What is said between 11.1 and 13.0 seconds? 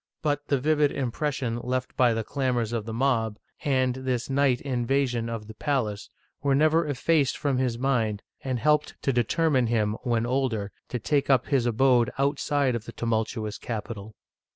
up his abode outside of the